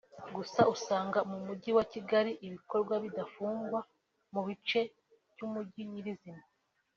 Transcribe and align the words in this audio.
Gusa 0.35 0.61
usanga 0.75 1.19
mu 1.29 1.37
mujyi 1.45 1.71
wa 1.77 1.85
Kigali 1.93 2.31
ibikorwa 2.47 2.93
bidafungwa 3.03 3.79
mu 4.33 4.41
gice 4.47 4.79
cy’umujyi 5.33 5.81
nyirizina 5.91 6.43